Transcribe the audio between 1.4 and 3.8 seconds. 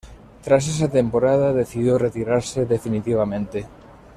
decidió retirarse definitivamente.